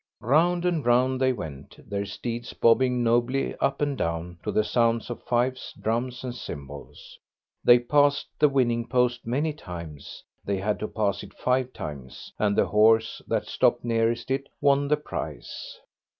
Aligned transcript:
Round 0.23 0.65
and 0.65 0.83
round 0.83 1.21
they 1.21 1.31
went, 1.31 1.77
their 1.87 2.07
steeds 2.07 2.53
bobbing 2.53 3.03
nobly 3.03 3.55
up 3.57 3.83
and 3.83 3.95
down 3.95 4.39
to 4.43 4.51
the 4.51 4.63
sound 4.63 5.07
of 5.11 5.21
fifes, 5.21 5.73
drums 5.79 6.23
and 6.23 6.33
cymbals. 6.33 7.19
They 7.63 7.77
passed 7.77 8.27
the 8.39 8.49
winning 8.49 8.87
post 8.87 9.27
many 9.27 9.53
times; 9.53 10.23
they 10.43 10.57
had 10.57 10.79
to 10.79 10.87
pass 10.87 11.21
it 11.21 11.35
five 11.35 11.71
times, 11.71 12.33
and 12.39 12.55
the 12.57 12.65
horse 12.65 13.21
that 13.27 13.45
stopped 13.45 13.85
nearest 13.85 14.31
it 14.31 14.49
won 14.59 14.87
the 14.87 14.97
prize. 14.97 15.77